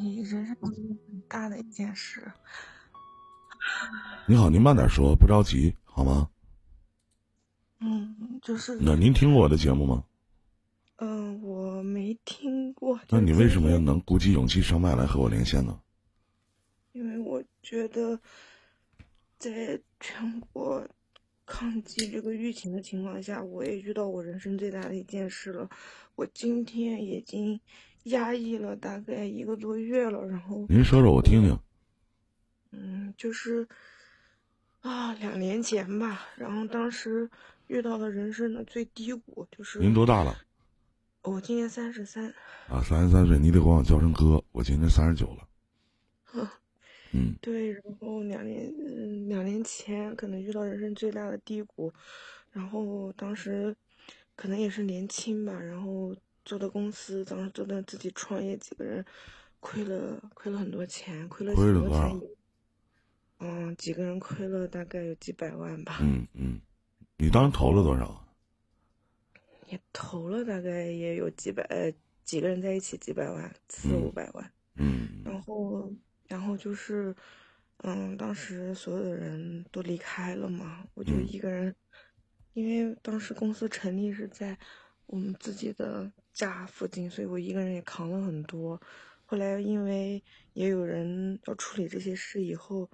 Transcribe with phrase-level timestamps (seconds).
[0.00, 2.30] 你人生中很大的一件事。
[4.28, 6.30] 你好，您慢点说，不着急，好吗？
[7.80, 8.78] 嗯，就是。
[8.80, 10.04] 那您听过我的节目吗？
[10.98, 13.00] 嗯，我没听过。
[13.08, 15.80] 那你为什么要能鼓起勇气上麦来和我连线呢？
[16.92, 18.20] 因为我觉得，
[19.36, 20.86] 在全国
[21.44, 25.68] 抗击这个疫情的情况下，我也遇到我人生最大的一件事了。
[26.14, 27.60] 我今天已经。
[28.08, 31.58] 压抑了大概一个多月了，然后您说说我听听。
[32.70, 33.66] 嗯，就是
[34.80, 37.28] 啊，两年前吧，然后当时
[37.66, 40.36] 遇到了人生的最低谷，就是您多大了？
[41.22, 42.26] 我今年三十三。
[42.68, 44.42] 啊，三十三岁，你得管我叫声哥。
[44.52, 45.48] 我今年三十九了。
[47.12, 51.92] 嗯，对，然后两年，嗯，两年前可能遇到人生最大的低谷，
[52.52, 53.74] 然后当时
[54.36, 56.14] 可能也是年轻吧，然后。
[56.48, 59.04] 做的公司，当时做的自己创业，几个人
[59.60, 62.20] 亏了亏了很多钱，亏了很多钱。
[63.40, 65.98] 嗯，几个人亏了大概有几百万吧。
[66.00, 66.58] 嗯嗯，
[67.18, 68.26] 你当时投了多少？
[69.66, 74.50] 也投了大概也有几百，几个人在一起几百万，四五百万。
[74.76, 75.22] 嗯。
[75.26, 75.92] 然后，
[76.28, 77.14] 然后就是，
[77.82, 81.76] 嗯，当时所有的人都离开了嘛，我就一个人，
[82.54, 84.58] 因为当时公司成立是在
[85.04, 86.10] 我们自己的。
[86.38, 88.80] 家附近，所以我一个人也扛了很多。
[89.26, 90.22] 后来因为
[90.52, 92.88] 也有人要处理这些事，以后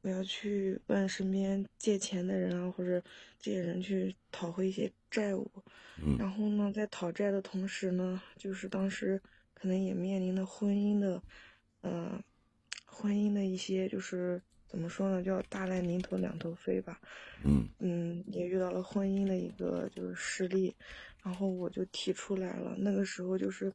[0.00, 3.02] 我要去问身边借钱的人啊，或者
[3.38, 5.50] 这些人去讨回一些债务。
[6.18, 9.20] 然后呢，在讨债的同时呢，就是当时
[9.52, 11.22] 可能也面临了婚姻的，
[11.82, 12.22] 嗯，
[12.86, 16.98] 婚姻的一些就是怎么说呢，叫大难临头两头飞吧。
[17.44, 20.74] 嗯嗯，也遇到了婚姻的一个就是失利。
[21.22, 23.72] 然后我就提出来了，那个时候就是，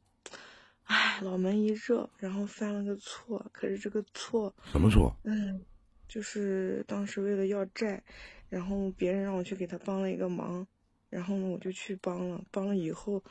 [0.84, 3.44] 唉，脑门一热，然后犯了个错。
[3.52, 5.16] 可是这个错什么错？
[5.24, 5.64] 嗯，
[6.06, 8.02] 就是当时为了要债，
[8.50, 10.66] 然后别人让我去给他帮了一个忙，
[11.08, 13.22] 然后呢我就去帮了，帮了以后，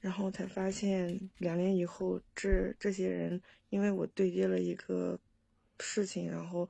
[0.00, 5.18] 然后才发现两年以后，这这些人因为我对接了一个
[5.78, 6.68] 事情，然后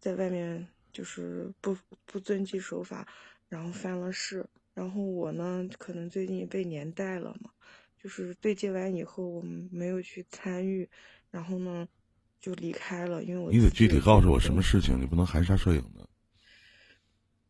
[0.00, 3.06] 在外面就是不不遵纪守法，
[3.48, 4.44] 然后犯了事。
[4.72, 7.50] 然后我呢，可能最近被连带了嘛，
[8.00, 10.88] 就是对接完以后，我们没有去参与，
[11.30, 11.86] 然后呢，
[12.40, 13.22] 就离开了。
[13.22, 16.08] 因为我你得具体告诉我什么事情，你不能含沙射影的。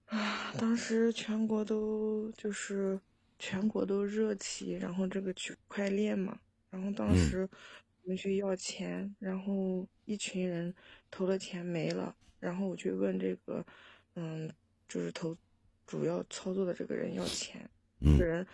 [0.06, 2.98] 啊，当时全国都就是
[3.38, 7.48] 全国都热起，然后这个区块链嘛，然后当时
[8.02, 10.74] 我们去要钱，然后一群人
[11.10, 13.64] 投了钱没了，然后我去问这个，
[14.14, 14.50] 嗯，
[14.88, 15.36] 就是投。
[15.90, 17.68] 主要操作的这个人要钱，
[18.00, 18.46] 这个人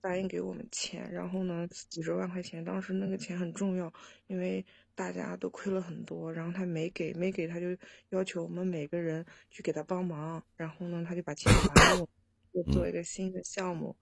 [0.00, 3.92] 答应给我们钱，然后呢，几十万块钱，当时那个钱很重要，
[4.28, 7.76] 因为大家都亏了很多，然后他没给，没给他就
[8.10, 12.08] 要求我们每个人去给他帮忙，然后呢，他就把钱还我，
[12.52, 13.96] 又做一个新的项目，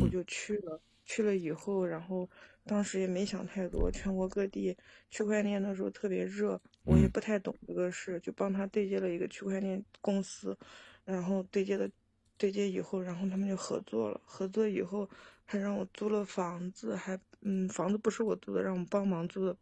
[0.00, 2.26] 我就去了，去了以后，然后
[2.64, 4.74] 当时也没想太多，全国各地
[5.10, 10.56] 区块链的时候特别热，我也不太懂这个事，就帮他对接了一个区块链公司，
[11.04, 11.90] 然后对接的。
[12.38, 14.20] 对接以后，然后他们就合作了。
[14.24, 15.08] 合作以后，
[15.44, 19.56] 还让我租了房子，还嗯，房子不是我租的，让我帮忙租的。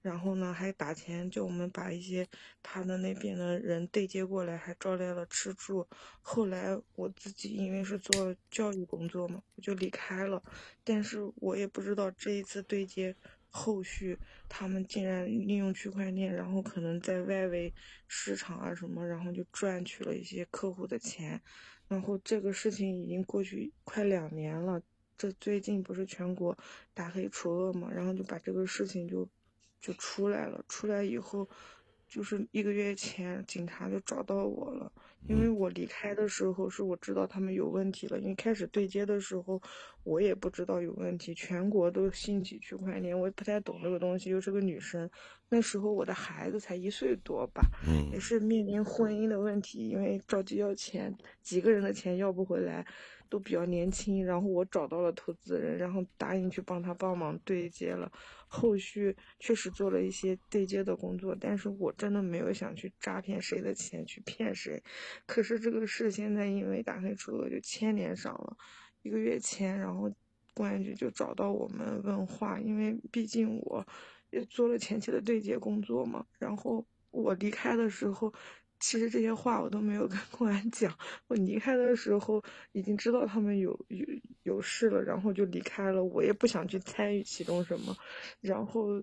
[0.00, 2.26] 然后呢，还打钱叫我们把一些
[2.62, 5.86] 他的那边的人对接过来，还招来了吃住。
[6.22, 10.42] 后来我自己因为是做教育工作嘛，我就离开了。
[10.84, 13.14] 但是我也不知道这一次对接
[13.50, 14.16] 后续，
[14.48, 17.74] 他们竟然利用区块链，然后可能在外围
[18.06, 21.42] 市场啊什么，然后就赚取了一些客户的钱。
[21.88, 24.80] 然后这个事情已经过去快两年了，
[25.16, 26.56] 这最近不是全国
[26.94, 29.28] 打黑除恶嘛，然后就把这个事情就
[29.80, 30.62] 就出来了。
[30.68, 31.48] 出来以后，
[32.08, 34.90] 就是一个月前警察就找到我了，
[35.28, 39.60] 因为我离开的时候是我知道他们有问题了，因为开始对接的时候
[40.04, 45.08] 我也不知道有问题，全国都兴起区块链，我也不太懂这个东西，又是个女生。
[45.50, 52.86] 那时候我的孩子才一岁多吧，嗯，也是面临婚姻的问题，因为着急要钱，几个人的钱要不回来，
[53.28, 54.24] 都比较年轻。
[54.24, 58.10] 然后我找到了投资人，然后答应去帮他帮忙对接了，
[58.46, 64.82] 后续确实做了一些对接的工作，但是我真的没有想去诈骗谁的钱，去骗谁。
[65.26, 68.56] 可是这个事现在因为打黑除恶就牵连上了，
[69.02, 70.10] 一个月前，然后
[70.54, 73.86] 公安局就找到我们问话，因为毕竟我。
[74.30, 78.30] 也做了前期的对接工作嘛，然后我离开的时候，
[78.80, 80.96] 其实这些话我都没有跟公安讲。
[81.26, 82.42] 我离开的时候
[82.72, 84.06] 已经知道他们有有
[84.42, 86.04] 有事了，然后就离开了。
[86.04, 87.96] 我也不想去参与其中什么。
[88.40, 89.02] 然后，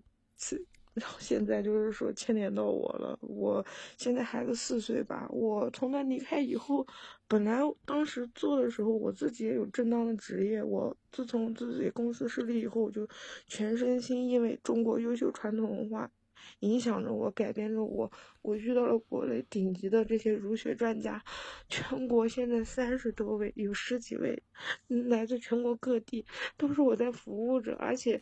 [0.93, 3.17] 然后现在就是说牵连到我了。
[3.21, 3.65] 我
[3.97, 6.87] 现在孩子四岁吧，我从他离开以后，
[7.27, 10.63] 本来当时做的时候，我自己也有正当的职业。
[10.63, 13.05] 我自从自己公司设立以后，我就
[13.45, 16.09] 全身心因为中国优秀传统文化
[16.59, 18.11] 影响着我，改变着我。
[18.41, 21.23] 我遇到了国内顶级的这些儒学专家，
[21.69, 24.41] 全国现在三十多位，有十几位，
[24.87, 26.25] 来自全国各地，
[26.57, 28.21] 都是我在服务着，而且。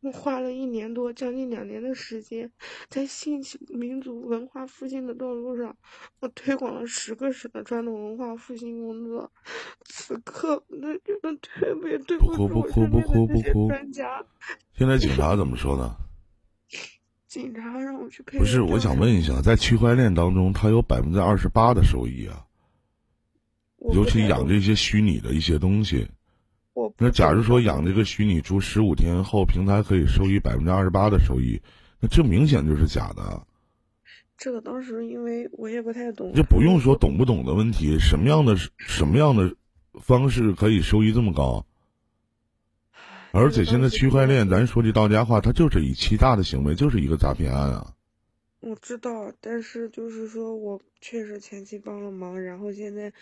[0.00, 2.48] 我花了一年多，将近两年的时间，
[2.88, 5.76] 在兴起民族文化复兴的道路上，
[6.20, 9.28] 我推广了十个省的传统文化复兴工作。
[9.86, 14.24] 此刻，我觉得特别对不住我身边的这些专家。
[14.72, 15.96] 现在警察怎么说呢？
[17.28, 18.38] 警察让我去配。
[18.38, 22.42] 不是，我想问一下，在区块链当中，它有百分之二十八的收益啊，
[23.92, 26.08] 尤其养这些虚拟的一些东西。
[26.96, 31.60] 那假如说养这个虚拟猪十五天后，平台可以收益百分之二十八的收益，
[32.00, 33.46] 那这明显就是假的。
[34.38, 39.54] 这个当时因为我也不太懂，就不用说懂不懂的问题，什么样的什么样的
[40.00, 41.66] 方式可以收益这么高？
[43.32, 47.94] 而且现在区块链，咱说句到家话，它就是以欺诈的行为，就是一个诈骗案啊。
[48.60, 53.12] 我知道，但是就是说我确实前期帮了忙，然后现在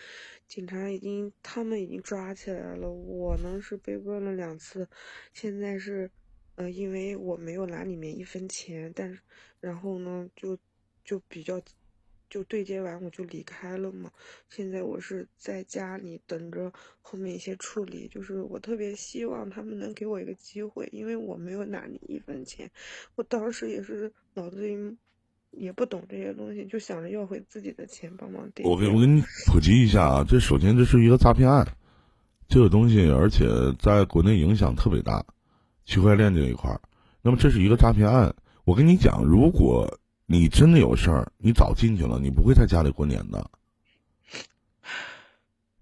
[0.47, 4.87] 警察已经他们已经抓起来了，我呢是被问了两次，
[5.33, 6.09] 现在是
[6.55, 9.19] 呃因为我没有拿里面一分钱，但是
[9.59, 10.57] 然后呢就
[11.05, 11.61] 就比较
[12.29, 14.11] 就对接完我就离开了嘛，
[14.49, 16.71] 现在我是在家里等着
[17.01, 22.69] 后面一些处理，就是我特别希望他们能给我一个机会，因为我没有拿你一分钱，
[23.15, 24.97] 我当时也是脑子里。
[25.51, 28.69] 也不懂这些东西，就想着要回自己的钱帮忙垫。
[28.69, 31.65] 我给我给你普及一下啊，这首先这是一个诈骗案，
[32.49, 33.47] 这个东西而且
[33.79, 35.25] 在国内影响特别大，
[35.85, 36.79] 区块链这一块儿。
[37.21, 38.35] 那么这是一个诈骗案，
[38.65, 43.49] 我跟你讲，如果你真的有事儿，你早进去了，你不会在家里过年的。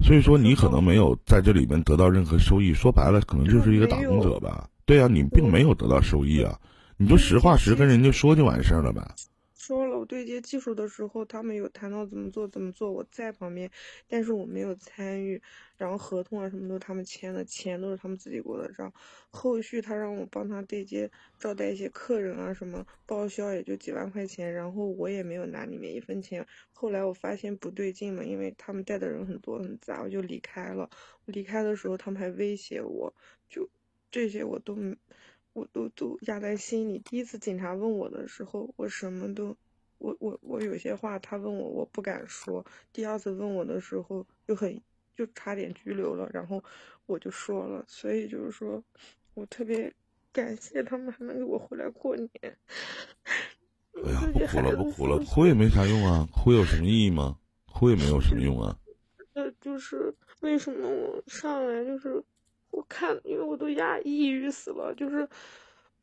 [0.02, 4.70] 所以说你可能没有在这里面得到任何收益，说白了可能就是一个打工者吧。
[4.86, 6.60] 对呀，你并没有得到收益啊，
[6.96, 9.02] 你就实话实跟人家说就完事儿了呗。
[9.66, 13.68] 说了，我对接技术的时候，他们有谈到怎么做怎么做，我在旁边，
[14.08, 15.42] 但是我没有参与。
[15.76, 18.94] 然后合同啊什么都是他们签的，钱都是他们自己过的账。
[19.32, 21.10] 后续他让我帮他对接
[21.40, 26.46] 招待一些客人啊什么，报销也就几万块钱，然后我也没有拿里面一分钱。
[26.72, 30.88] 后来我发现不对劲了，因为他们带的人很多很杂，我就离开了。
[31.26, 33.12] 离开的时候他们还威胁我，
[33.50, 33.68] 就
[34.12, 34.78] 这些我都。
[35.56, 37.00] 我都都压在心里。
[37.06, 39.56] 第一次警察问我的时候，我什么都，
[40.00, 42.64] 我我我有些话他问我，我不敢说。
[42.92, 44.80] 第二次问我的时候，就很
[45.16, 46.62] 就差点拘留了，然后
[47.06, 47.86] 我就说了。
[47.88, 48.84] 所以就是说，
[49.34, 49.92] 我特别
[50.34, 52.30] 感谢他们还能给我回来过年。
[54.04, 57.40] 哎呀，不哭了，不哭了，哭也没啥用啊，哭有什么意义吗？
[57.72, 58.78] 哭也没有什么用啊。
[59.36, 62.22] 呃，就是为什么我上来就是。
[62.76, 65.26] 我看，因为我都压抑郁死了，就是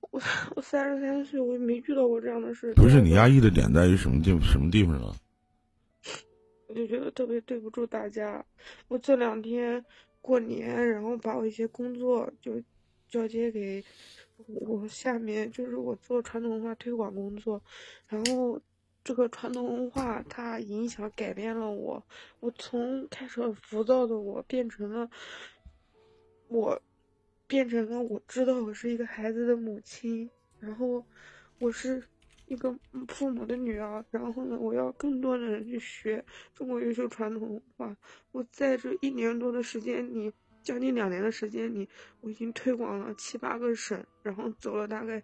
[0.01, 0.19] 我
[0.57, 2.73] 我三十三岁，我也没遇到过这样的事。
[2.73, 5.15] 不是你压抑的点在于什么地什么地方啊？
[6.69, 8.43] 我就觉得特别对不住大家。
[8.89, 9.85] 我这两天
[10.23, 12.53] 过年，然后把我一些工作就
[13.07, 13.85] 交接给
[14.47, 17.63] 我下面，就是我做传统文化推广工作，
[18.09, 18.59] 然后
[19.05, 22.03] 这个传统文化它影响改变了我，
[22.41, 25.11] 我从开始很浮躁的我变成了。
[26.53, 26.81] 我
[27.47, 30.29] 变成了我知道我是一个孩子的母亲，
[30.61, 31.05] 然后
[31.59, 32.03] 我是
[32.47, 32.77] 一个
[33.09, 36.23] 父母的女儿，然后呢，我要更多的人去学
[36.55, 37.97] 中国优秀传统文化。
[38.33, 40.31] 我在这一年多的时间里，
[40.63, 41.89] 将近两年的时间里，
[42.21, 45.23] 我已经推广了七八个省，然后走了大概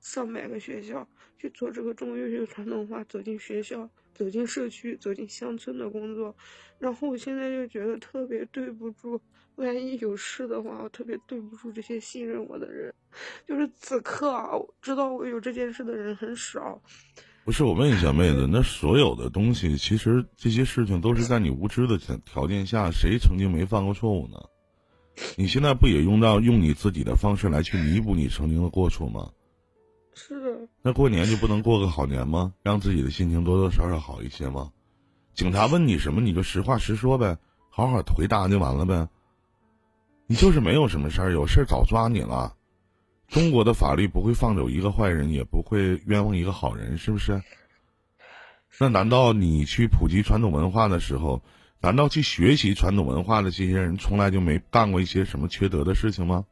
[0.00, 1.06] 上百个学校
[1.36, 6.34] 去做这个中国优秀传统文化，走进学校、走进社区、走进乡村的工作。
[6.78, 9.20] 然后我现在就觉得特别对不住。
[9.60, 12.92] 万一有事的话，我特别对不住这些信任我的人。
[13.46, 14.50] 就是此刻啊，
[14.80, 16.80] 知道我有这件事的人很少。
[17.44, 24.36] 不是我问一下妹子，那所有的东西，其实这些事情都是在你无知的条件下，谁曾经没犯过错误呢？
[25.36, 29.30] 你现在不也用到用你自己的方式来去弥补你曾经的过错吗？
[30.14, 30.68] 是的。
[30.82, 32.54] 那过年就不能过个好年吗？
[32.62, 34.70] 让自己的心情多多少少好一些吗？
[35.34, 37.38] 警察问你什么，你就实话实说呗，
[37.70, 39.08] 好好回答就完了呗。
[40.30, 42.54] 你就是没有什么事儿，有事儿早抓你了。
[43.26, 47.42] 中国的法律不会放走一个坏人，也不会冤枉一个好人，是不是？
[48.78, 51.42] 那难道你去普及传统文化的时候，
[51.80, 56.46] 难道去学习传统文化的这些人从来就没干过一些什么缺德的事情吗？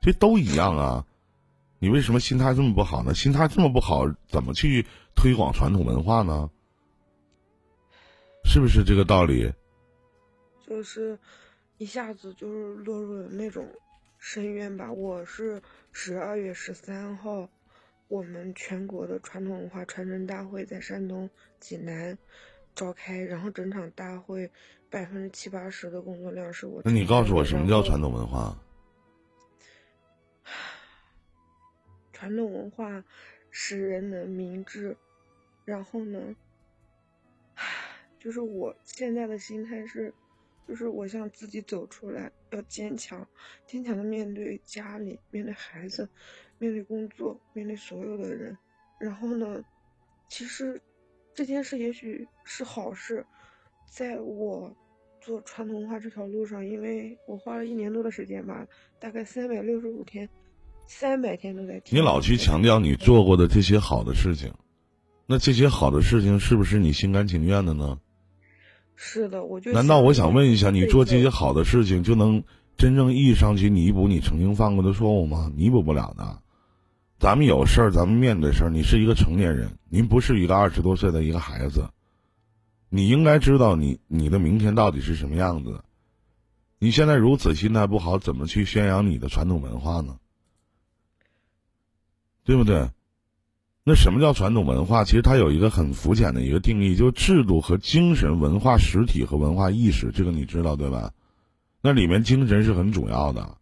[0.00, 1.06] 这都一样啊。
[1.78, 3.14] 你为什么心态这么不好呢？
[3.14, 4.84] 心态这么不好，怎么去
[5.14, 6.50] 推广传统文化呢？
[8.44, 9.52] 是不是这个道理？
[10.66, 11.16] 就是
[11.80, 13.66] 一下子就是落入了那种
[14.18, 14.92] 深渊吧。
[14.92, 17.48] 我是十二月十三号，
[18.06, 22.18] 我们全国的传统文化传承大会在山东济南
[22.74, 24.50] 召开，然后整场大会
[24.90, 26.82] 百分之七八十的工作量是我。
[26.84, 28.54] 那你告诉我，什么叫传统文化？
[32.12, 33.02] 传统文化
[33.50, 34.94] 使人能明智，
[35.64, 36.36] 然后呢，
[38.20, 40.12] 就是我现在的心态是，
[40.68, 43.26] 就是我想自己走出来，要坚强，
[43.66, 46.08] 坚强的面对家里，面对孩子，
[46.58, 48.56] 面对工作，面对所有的人。
[48.98, 49.62] 然后呢，
[50.28, 50.80] 其实
[51.34, 53.24] 这件事也许是好事，
[53.86, 54.74] 在我
[55.20, 58.66] 做传统文化这条路上，因为我花了一年多的时间吧，
[58.98, 60.28] 大概三百六十五天。
[60.92, 61.80] 三百天都在。
[61.90, 64.52] 你老去强调你做过的这些好的事情，
[65.24, 68.00] 那这些好的事情是不是你心甘情愿的呢？
[69.02, 69.72] 是的，我就。
[69.72, 72.44] 难道我想问一下，你做这些好的事情就能
[72.76, 75.50] 真正意义上去弥补你曾经犯过的错误吗？
[75.56, 76.42] 弥补不了的。
[77.18, 78.70] 咱们有事儿，咱们面对事儿。
[78.70, 81.88] 你是一个成年人，您不是一个二十多岁的一个孩子，
[82.90, 85.82] 你应该知道你你的明天到底是什么样子。
[86.78, 90.18] 你现在如此心态不好，怎么去宣扬你的传统文化呢？
[92.44, 92.90] 对不对？
[93.90, 95.02] 那什么叫传统文化？
[95.02, 100.12] 其实它有一个很肤浅的一个定义，就是制度和精神、文化实体和文化意识。
[100.12, 101.12] 这个你知道对吧？
[101.82, 103.58] 那里面精神是很主要的。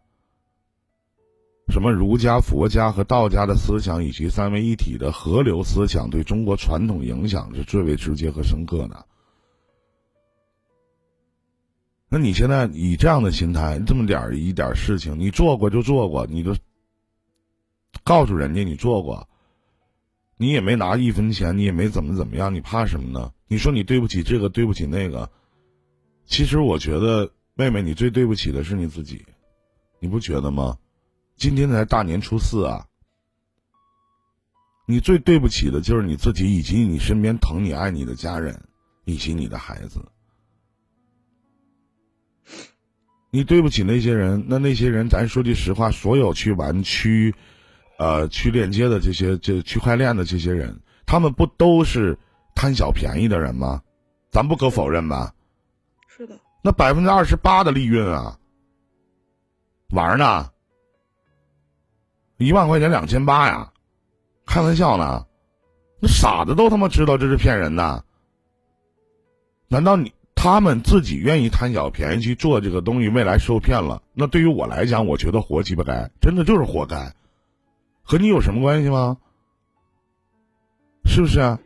[1.69, 9.07] 什么儒家、佛家和道家的思想，以及三位一体的河流思想，对中国传统影响是最为直接和深刻的。
[12.07, 16.55] 那你现在以这样的心态，这么点儿一点事情，你做过就做过，你就。
[18.03, 19.28] 告诉人家你做过，
[20.41, 23.33] 你也没拿一分钱，你也没怎么怎么样，你怕什么呢？
[23.49, 25.29] 你说你对不起这个，对不起那个，
[26.25, 29.25] 其实我觉得妹妹，你最对不起的是你自己，
[29.99, 30.77] 你不觉得吗？
[31.35, 32.87] 今天才大年初四啊，
[34.85, 38.63] 你最对不起的就是你自己，以及你身边疼你爱你的家人，
[39.03, 39.99] 以及你的孩子。
[43.29, 47.35] 你对不起那些人，那那些人，咱说句实话，所有去玩区。
[47.99, 52.17] 呃，去链接的这些这区块链的这些人，他们不都是
[52.55, 53.81] 贪小便宜的人吗？
[54.31, 55.33] 咱不可否认吧？
[56.07, 56.39] 是的。
[56.61, 58.39] 那百分之二十八的利润啊，
[59.89, 60.49] 玩呢？
[62.37, 63.73] 一万块钱两千八呀，
[64.45, 65.25] 开玩笑呢？
[66.01, 68.05] 那傻子都他妈知道这是骗人的。
[69.67, 74.01] 难道你他们自己愿意贪小便宜去做这个东西，未来受骗了？
[74.13, 77.13] 那对于我来讲，我觉得活鸡巴该，真的就是活该。
[78.09, 79.17] 和你有什么关系吗？
[81.05, 81.59] 是不是？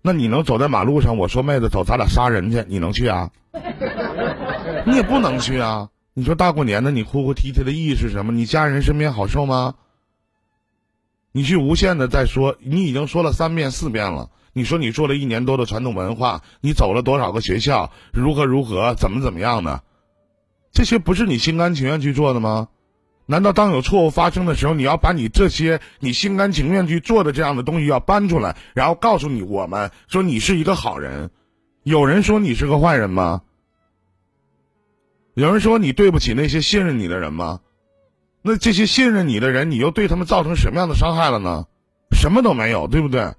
[0.00, 1.16] 那你能走在马路上？
[1.16, 3.28] 我说妹子走，咱俩杀人去，你能去啊？
[4.86, 5.88] 你也不能去啊！
[6.14, 8.30] 你说大过年的，你哭哭啼啼的意义是什么？
[8.30, 9.74] 你家人身边好受吗？
[11.32, 14.30] 你去无限的再说，你已经说了三遍四遍了。
[14.52, 17.90] 你说你做了一年多的传统文化，你走了多少个学校？
[18.12, 18.94] 如何如何？
[18.94, 19.82] 怎么怎么样的？
[20.70, 22.68] 这些不是你心甘情愿去做的吗？
[23.32, 31.30] 难道当有错误发生的时候，你要把你这些你心甘情愿去做的这样的东西要搬出来，然后告诉你我们说你是一个好人？
[31.82, 33.40] 有人说你是个坏人吗？
[35.32, 37.60] 有人说你对不起那些信任你的人吗？
[38.42, 41.64] 那这些信任你的人，你又对他们造成什么样的伤害了呢？
[42.10, 43.32] 什么都没有，对不对？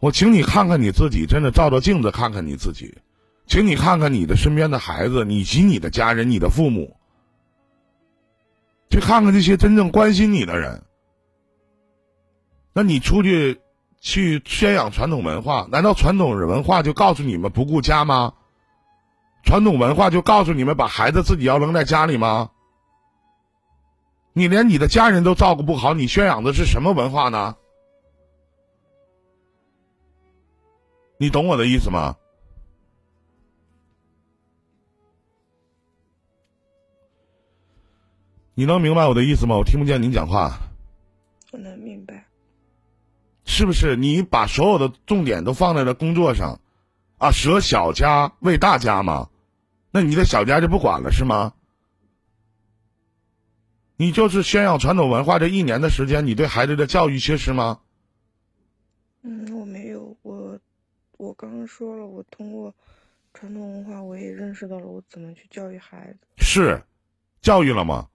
[0.00, 2.98] 我请你看看你自己，真的照照镜子看看你自己，
[3.46, 6.97] 请你看看你的身边的孩子，以及你的家人，你的父母。
[8.90, 10.84] 去看看这些真正关心你的人。
[12.72, 13.60] 那你出去
[14.00, 18.34] 去宣扬传统文化，难道传统文化就告诉你们不顾家吗？
[19.44, 22.50] 传统文化就告诉你们把孩子自己要扔在家里吗？
[24.32, 27.56] 你连你的家人都照顾不好，你宣扬的是什么文化呢？
[31.18, 32.16] 你懂我的意思吗？
[38.58, 39.56] 你能明白我的意思吗？
[39.56, 40.58] 我听不见您讲话。
[41.52, 42.26] 我能明白。
[43.44, 46.60] 是不是你把所有的重点都放在了工作上，
[47.18, 49.30] 啊，舍小家为大家吗？
[49.92, 51.54] 那你的小家就不管了是吗？
[53.96, 57.78] 你就是宣扬传统文化这一年的时间，你对孩子的教育缺失吗？
[59.22, 60.58] 嗯，我没有，我
[61.16, 62.74] 我刚刚说了，我通过
[63.34, 66.18] 传统文化，我也认识到了我怎么去教育孩子。
[66.38, 66.82] 是，
[67.40, 68.08] 教育了吗？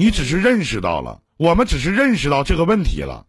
[0.00, 3.26] 你只是认识到了，我们只是认识到这个问题了。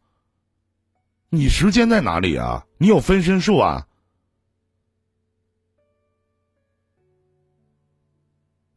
[1.31, 2.67] 你时间在哪里啊？
[2.77, 3.87] 你有分身术啊？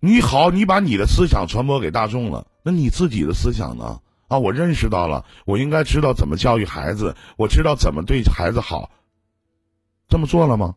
[0.00, 4.00] 你好，你把你的思想传播给大众了，那你自己的思想呢？
[4.28, 8.90] 啊，我认识到了，我应该知道怎么教育孩子，我知道怎么对孩子好。
[10.08, 10.76] 这么做了吗？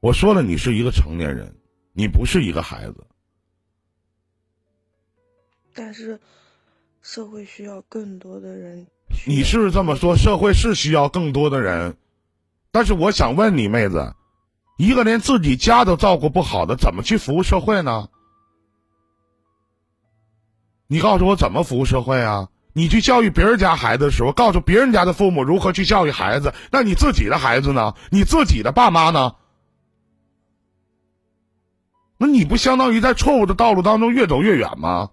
[0.00, 1.56] 我说了，你是一个成年人，
[1.92, 3.06] 你不是一个孩子。
[5.76, 6.18] 但是，
[7.02, 8.86] 社会需要更多的人。
[9.26, 11.96] 你是这么说，社会是需要更多的人，
[12.72, 14.14] 但是我想问你，妹子，
[14.78, 18.08] 一个连自己家都照顾不好的，怎么去服务社会呢？
[20.86, 22.48] 你告诉我怎么服务社会啊？
[22.72, 27.94] 你去教育别人家孩子的时候，告诉别人家的父母如何去教育孩子，那你自己的孩子呢？
[28.10, 29.34] 你自己的爸妈呢？
[32.16, 35.10] 那你不相当于在错误的道路当中越走越远吗？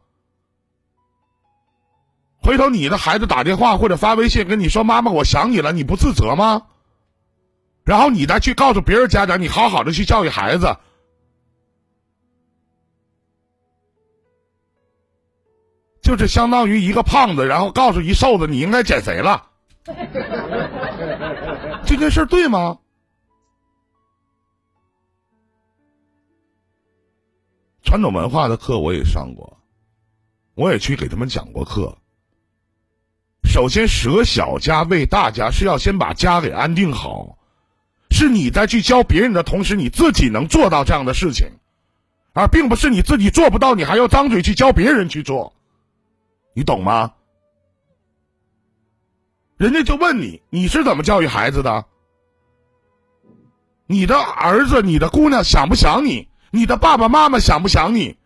[2.43, 6.67] 回头你的孩子打电话或者发微信跟你说：“妈妈，我想你了。”你不自责吗？
[7.85, 10.77] 然后你再去告诉别人家长，你好好的去教育孩子，
[16.01, 19.49] 就是相当于一个胖子，然后告诉一瘦子你应该减肥了。
[21.85, 22.79] 这件事对吗？
[27.83, 29.57] 传统文化的课我也上过，
[30.55, 31.97] 我也去给他们讲过课。
[33.43, 37.37] 首先，舍小家为大家是要先把家给安定好，
[38.09, 41.47] 是你在去教别人的同时，你自己能做到这样的事情，
[42.33, 45.53] 而并不是你自己做不到，你还要张嘴去教别人去做，
[46.55, 47.13] 你懂吗？
[49.57, 51.85] 人家就问你，你是怎么教育孩子的？
[53.85, 56.27] 你的儿子、你的姑娘想不想你？
[56.49, 58.17] 你的爸爸妈妈想不想你？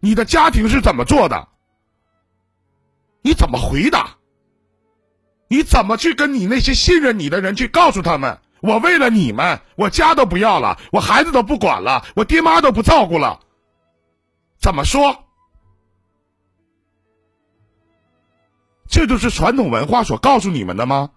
[0.00, 1.48] 你的家庭是怎么做的？
[3.22, 4.16] 你怎么回答？
[5.50, 8.38] 你怎么去跟你那些信任你的人去告诉他们？
[8.60, 13.40] 我为了你们，我家都不要了，我孩子都不管了，我爹妈都不照顾了。
[14.60, 15.24] 怎么说？
[18.86, 21.10] 这就是传统文化所告诉你们的吗？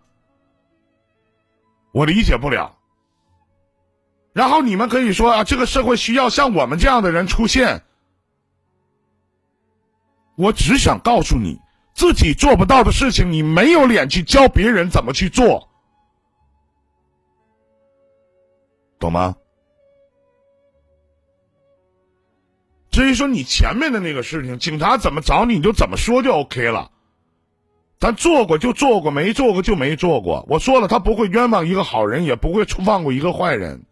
[1.91, 2.77] 我理解不了。
[4.33, 7.83] 然后你们可以说啊，这个社会需要像我们这样的人出现。
[10.35, 11.59] 我只想告诉你。
[11.93, 15.69] 自己做不到的事情，你没有脸去教别人怎么去做，
[18.99, 19.35] 懂吗？
[22.89, 26.91] 至于说你前面的那个事情，警察怎么找你，你就怎么说就 OK 了。
[27.99, 30.45] 咱做过就做过，没做过就没做过。
[30.49, 33.85] 我说了，他不会冤枉一个好人，也不会放过一个坏人。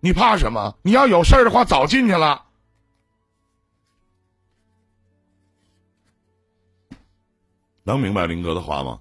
[0.00, 0.76] 你怕什么？
[0.82, 2.44] 你要有事儿的话，早进去了。
[7.84, 9.00] 能明白林哥的话吗？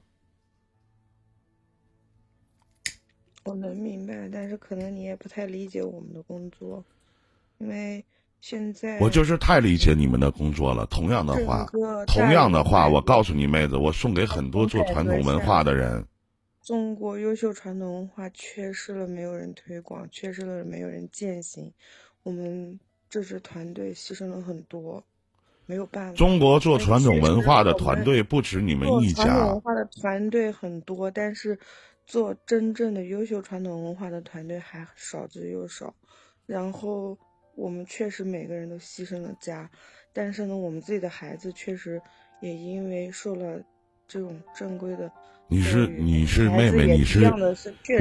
[3.44, 6.86] 我能明白，但是可能你也不太理解我们的工作，
[7.58, 8.06] 因为
[8.40, 10.86] 现在我就是太理解你们的工作了。
[10.86, 11.66] 同样的话，
[12.06, 16.06] 同样的话，我告诉你妹子，我送给很多做传统文化的人。
[16.62, 21.74] 中国优秀传统文化缺失了，没有人推广，缺失了，没有人践行。
[22.22, 25.04] 我们这支团队牺牲了很多。
[25.72, 26.14] 没有办法。
[26.16, 29.24] 中国做传统文化的团队不止你们一家。
[29.24, 31.58] 传统文化的团队很多，但是
[32.06, 35.94] 做真正的优秀传统文化的团队还少之又少。
[36.46, 37.18] 然后
[37.56, 39.70] 我们确实每个人都牺牲了家，
[40.12, 42.02] 但是呢，我们自己的孩子确实
[42.42, 43.62] 也因为受了
[44.10, 45.10] 这种正规的。
[45.48, 47.24] 你是你是妹妹，你是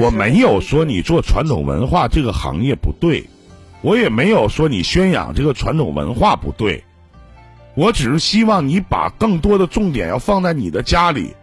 [0.01, 3.25] 我没有说你做传统文化这个行业不对，
[3.83, 6.83] 我也没有说你宣扬这个传统文化不对。
[7.75, 11.35] 我只是希望你把更多的重点要放在你的家里。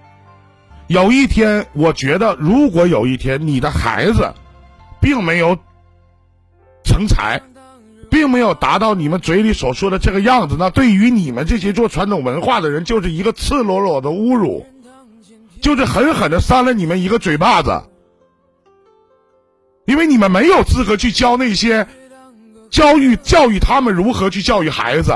[0.87, 4.33] 有一天，我觉得如果有一天你的孩子，
[5.01, 5.57] 并没有
[6.83, 7.41] 成才，
[8.09, 14.65] 并没有达到你们嘴里所说的这个样子，那对于你们这些做传统文化的人，就是一个赤裸裸的侮辱，
[15.61, 17.83] 就是狠狠的扇了你们一个嘴巴子。
[19.85, 21.87] 因为你们没有资格去教那些
[22.69, 25.13] 教育教育他们如何去教育孩子。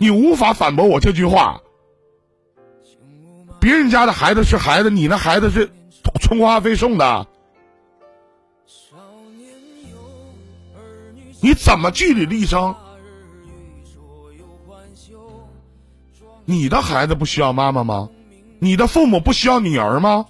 [0.00, 1.60] 你无法反驳我这句话。
[3.60, 5.70] 别人家的孩子是孩子，你的孩子是
[6.22, 7.26] 充话费送的。
[11.42, 12.74] 你怎么据理力争？
[16.46, 18.08] 你的孩子不需要妈妈吗？
[18.58, 20.24] 你的父母不需要女儿吗？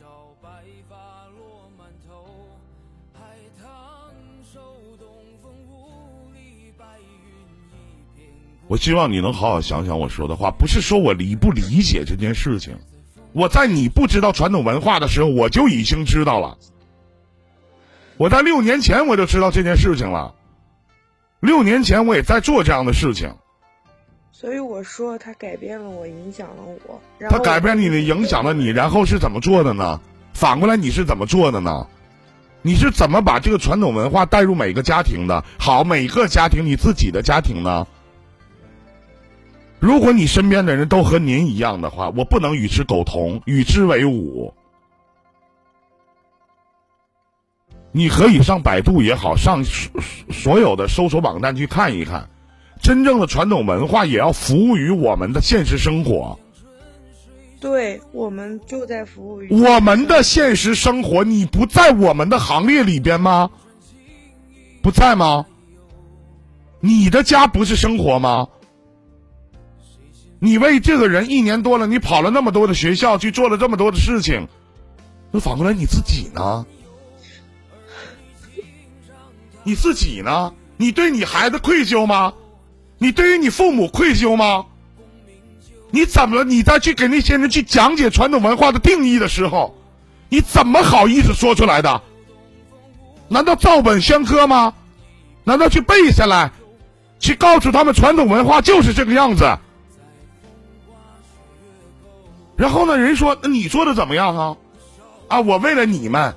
[8.70, 12.78] 我希望你能好好想想我说的话，不是说我理不理解这件事情。
[13.32, 16.56] 我在你不知道传统文化的时候，我就已经知道了。
[18.16, 20.36] 我在六年前我就知道这件事情了，
[21.40, 23.34] 六年前我也在做这样的事情。
[24.30, 27.00] 所以我说他改变了我，影响了我。
[27.28, 30.00] 他改变你的，影响了你，然后是怎么做的呢？
[30.32, 31.88] 反过来你是怎么做的呢？
[32.62, 35.44] 你是怎么把这个传统文化带入每个家庭的？
[35.58, 37.84] 好，每个家庭你自己的家庭呢？
[39.80, 44.52] 如果你身边的人都和您一样的话，我不能与之苟同，与之为伍。
[47.90, 52.28] 你可以上百度也好，上所有的搜索网站去看一看，
[52.80, 56.38] 真正的传统文化也要服务于我们的现实生活。
[57.58, 61.24] 对，我们就在服务于我们的现实生活。
[61.24, 63.50] 你不在我们的行列里边吗？
[64.82, 65.46] 不在吗？
[66.80, 68.46] 你的家不是生活吗？
[70.40, 74.48] 你为这个人一年多了，你跑了那么多的学校，去做了这么多的事情，
[75.30, 76.66] 那反过来你自己呢？
[79.62, 80.54] 你自己呢？
[80.78, 82.32] 你对你孩子愧疚吗？
[82.96, 84.64] 你对于你父母愧疚吗？
[85.90, 86.42] 你怎么？
[86.44, 89.76] 你再去给那些人去讲解传统文化的定义的时候，
[90.30, 92.00] 你怎么好意思说出来的？
[93.28, 94.72] 难道照本宣科吗？
[95.44, 96.52] 难道去背下来，
[97.18, 99.44] 去告诉他们传统文化就是这个样子？
[102.60, 102.98] 然后呢？
[102.98, 104.54] 人说：“那你做的怎么样啊？”
[105.28, 106.34] 啊，我为了你们，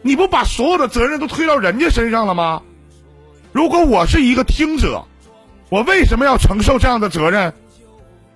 [0.00, 2.62] 你不把所有的责任都推到人家身上了吗？
[3.52, 5.04] 如果我是一个听者，
[5.68, 7.52] 我为什么要承受这样的责任？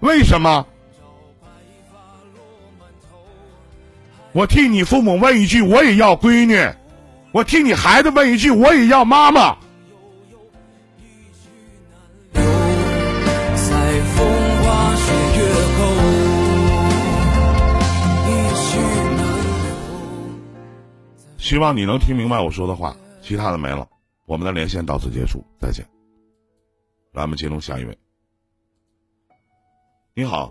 [0.00, 0.66] 为什么？
[4.32, 6.74] 我替你父母问一句，我也要闺女；
[7.32, 9.56] 我替你孩子问一句，我也要妈妈。
[21.44, 23.86] 希望你能听明白我说的话，其他的没了。
[24.24, 25.86] 我们的连线到此结束，再见。
[27.12, 27.98] 咱们接通下一位。
[30.14, 30.50] 你好，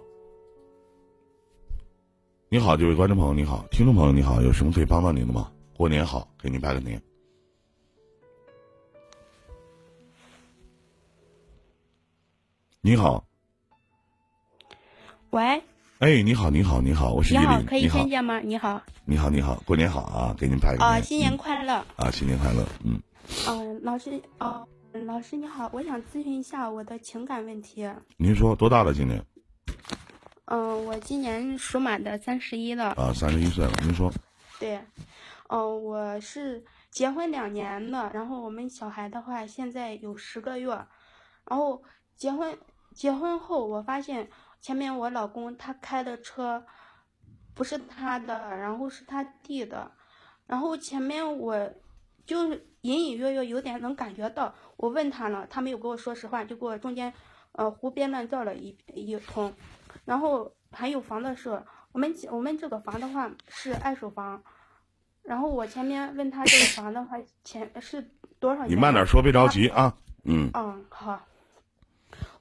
[2.47, 5.51] 你好，这位观众朋友，你好，听众朋友，你好，有什么可以帮到您的吗？
[5.75, 7.01] 过年好，给您拜个年。
[12.81, 13.25] 你好，
[15.31, 15.59] 喂。
[15.99, 17.43] 哎，你好，你好，你好，我是依林。
[17.43, 18.39] 你好，可以听见吗？
[18.41, 20.35] 你好，你好，你好，过年好啊！
[20.37, 20.83] 给您拍个。
[20.83, 21.73] 啊，新年快乐！
[21.95, 22.65] 啊，新年快乐！
[22.83, 22.99] 嗯。
[23.47, 24.67] 嗯，老师，哦，
[25.05, 27.89] 老师你好，我想咨询一下我的情感问题。
[28.17, 28.93] 您说多大了？
[28.93, 29.23] 今年？
[30.45, 32.89] 嗯，我今年属马的，三十一了。
[32.93, 33.71] 啊，三十一岁了。
[33.83, 34.11] 您说。
[34.59, 34.81] 对，
[35.47, 40.69] 嗯，我是结婚两年了，然后我们小孩的话现在有十个月，
[41.47, 41.81] 然后
[42.17, 42.57] 结婚
[42.93, 44.27] 结婚后我发现。
[44.63, 46.63] 前面我老公他开的车，
[47.53, 49.91] 不是他的，然后是他弟的，
[50.47, 51.69] 然后前面我，
[52.25, 57.13] 就是隐隐约约有点能感觉到，我问他了，他没有跟我说实话，就给我中间，
[57.51, 59.53] 呃胡编乱造了一一通，
[60.05, 64.41] 然后还有房的事，我们我们这个房的话是二手房，
[65.23, 68.65] 然后我前面问他这个房的话钱是多少？
[68.65, 70.49] 你慢点说，别着急啊，嗯。
[70.53, 71.21] 嗯，好。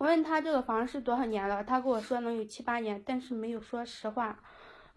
[0.03, 4.37] 我问他这个房是多少年了，他跟我说能有七八年，但是没有说实话。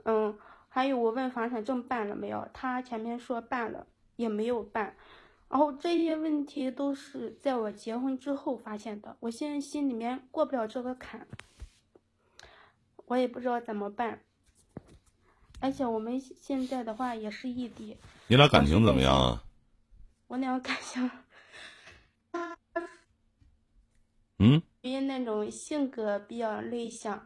[0.04, 0.36] 嗯，
[0.68, 4.98] 还有我问房产证办了没有，他前面说办了，也没有办。
[5.48, 11.28] 然后这些问题都是在我结婚之后发现的，我现在心里面过不了这个坎，
[13.06, 14.24] 我也不知道怎么办。
[15.60, 17.96] 而且我们现在的话也是异地。
[18.26, 19.44] 你俩感情怎么样啊？
[20.26, 21.12] 我俩感情，
[24.40, 24.64] 嗯。
[24.86, 27.20] 属于那种性格比较内向，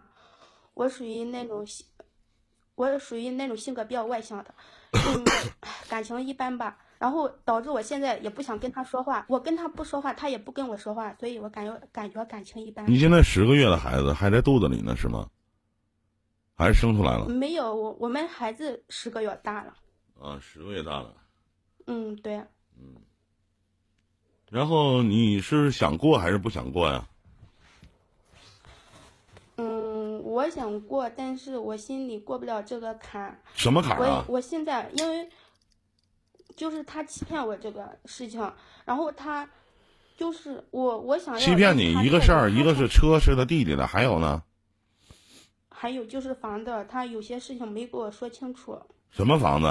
[0.76, 1.86] 我属于那种性，
[2.76, 4.54] 我属于那种性格比较外向的，
[5.90, 6.78] 感情一般吧。
[6.98, 12.90] 然后导致我现在也不想跟他说话，我跟他不说话，他也不跟我说话，所以我感觉感觉感情一般。
[12.90, 15.30] 你现在十个月的孩子还在肚子里呢，是吗？
[16.56, 17.28] 还是生出来了？
[17.28, 19.74] 没有，我我们孩子十个月大了。
[20.18, 21.14] 啊，十个月大了。
[21.88, 22.38] 嗯，对。
[22.78, 22.96] 嗯。
[24.50, 27.06] 然后你是想过还是不想过呀？
[30.40, 33.38] 我想过，但是我心里过不了这个坎。
[33.54, 34.24] 什么坎啊？
[34.26, 35.30] 我我现在因为，
[36.56, 38.40] 就是他欺骗我这个事情，
[38.86, 39.50] 然后他，
[40.16, 44.42] 就是我我想要欺骗你一个事儿，一个是车是他弟弟的，还有呢？
[45.70, 48.82] 还有就是房子，他有些事情没给我说清楚。
[49.10, 49.68] 什么房子？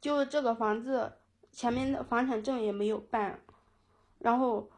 [0.00, 1.12] 就这个房子
[1.52, 3.38] 前面的房产证也没有办，
[4.18, 4.70] 然后。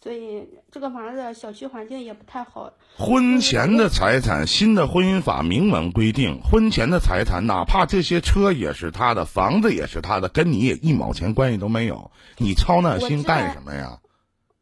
[0.00, 2.72] 所以这个房子小区环境也不太好。
[2.96, 13.98] 婚前的财产，新的婚姻法明文规定，婚前的财产，哪怕这些车也是他的，房子也是他的，跟你也一毛钱关系都没有，你操那心干什么呀？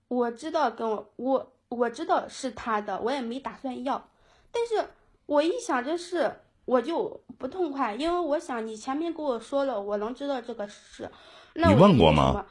[0.08, 4.08] 我知道跟我我我知道是他的，我也没打算要，
[4.50, 4.88] 但是
[5.26, 6.32] 我一想这事，
[6.64, 11.10] 我就不痛快，因为我想你前面跟我说了，我能知道这个事，
[11.54, 12.46] 那你问过吗？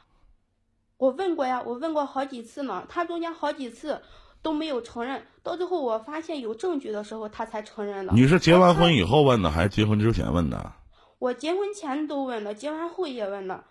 [0.98, 4.00] 我问过呀，我问过好几次呢，他中间好几次
[4.42, 8.12] 都没有承认，到最后我发现有证据的时候，他才承认了。
[8.14, 10.72] 你是结完婚以后问的，还是结婚之前问的？
[11.18, 13.64] 我结婚前都问了，结完后也问了。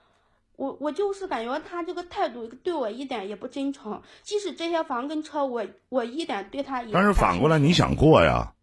[0.55, 6.93] 我我就是感觉他这个态度对我一点也不真诚，即使这些房跟车，我我一点对他也。
[6.93, 8.53] 但是反过来你想过呀，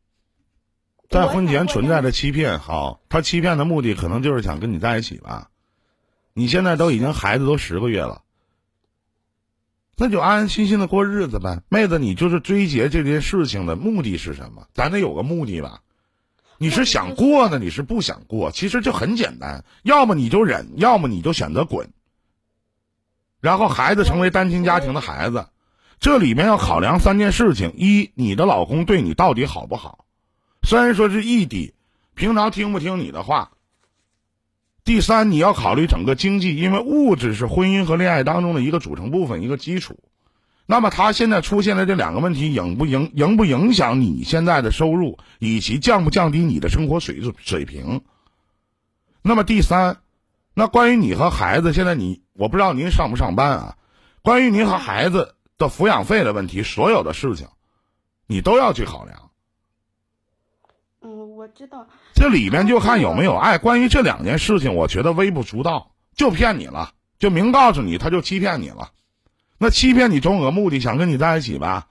[1.11, 5.51] 在婚前存在的欺骗，好，他欺骗的目的可能就是想跟你在一起吧。
[6.33, 8.23] 你现在都已经孩子都十个月了，
[10.03, 14.67] 那就安安心心的过日子呗，妹子，你就是追结这件事情的目的是什么？
[14.75, 15.79] 咱得有个目的吧。
[16.59, 17.61] 你是想过呢？
[17.61, 18.51] 你是不想过？
[18.51, 21.93] 其实就很简单，要么你就忍，要么你就选择滚。
[23.41, 25.47] 然后孩子成为单亲家庭的孩子，
[26.01, 30.05] 这里面要考量三件事情：一，你的老公对你到底好不好？
[30.65, 31.75] 虽然说是异地，
[32.15, 33.53] 平常听不听你的话？
[34.85, 39.99] 第三，你要考虑整个经济，因为物质是婚姻和恋爱当中的一个组成部分，一个基础。
[40.67, 48.03] 那么他现在出现的这两个问题，影不影影不影响你现在的收入，以及降不降低你的生活水水平？
[49.23, 49.99] 那么第三，
[50.55, 53.77] 那关于你和孩子，现在你我不知道您上不上班啊？
[54.23, 57.47] 关于您和孩子的抚养费的问题，所有的事情，
[58.27, 59.31] 你都要去考量。
[61.03, 61.87] 嗯，我知道。
[62.15, 63.59] 这里面就看有没有爱。
[63.59, 68.91] 关于这两件事情，我觉得微不足道，就骗你了，就明告诉你，他就欺骗你了。
[69.59, 71.87] 那欺骗你总有个目的，想跟你在一起吧？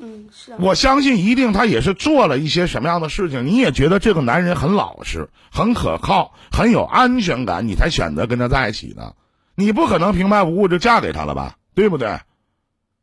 [0.00, 0.54] 嗯，是。
[0.58, 9.14] 我相信一定他也是做了一些什么样的事情，你也觉得这个男人很老实、很可靠、很有安全感，你才选择跟他在一起的。
[9.54, 11.56] 你不可能平白无故就嫁给他了吧？
[11.74, 12.20] 对不对？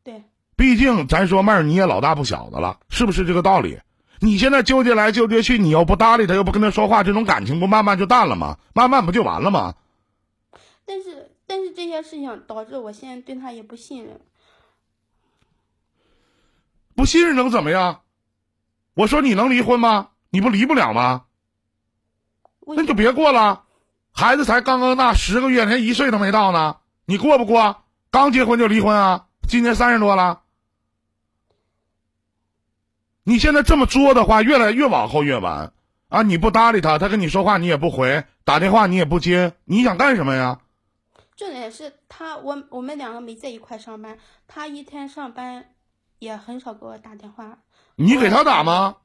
[0.02, 0.24] 对。
[0.56, 3.78] 毕竟咱说妹儿，你也老大不小的了，是不是这个道理？
[4.20, 8.58] 你现在纠结来纠结去，你又不搭理他，又不跟他说话，这种感情不慢慢就淡了吗？
[8.74, 9.74] 慢慢不就完了吗？
[10.84, 11.24] 但是。
[11.50, 14.20] 但是这些事情导致我现在对他也不信任，
[16.94, 18.02] 不信任能怎么样？
[18.92, 20.08] 我说你能离婚吗？
[20.28, 21.24] 你不离不了吗？
[22.66, 23.62] 那就别过了，
[24.12, 26.76] 孩子才刚刚大十个月，连一岁都没到呢，
[27.06, 27.82] 你过不过？
[28.10, 29.24] 刚结婚就离婚啊？
[29.48, 30.42] 今年三十多了，
[33.28, 35.74] 你现在这么作的话，越来越往后越晚
[36.08, 36.22] 啊！
[36.22, 40.60] 你不搭理他，他跟你说话你也不回，打电话你也不接，你想干什么呀？
[41.36, 45.66] 重点是他，我我们两个没在一块上班，他一天上班
[46.18, 47.58] 也很少给我打电话。
[47.96, 48.96] 你给他打吗？